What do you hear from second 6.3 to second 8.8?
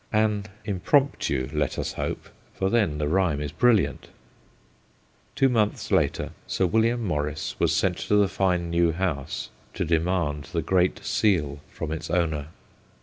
Sir William Morrice was sent to the fine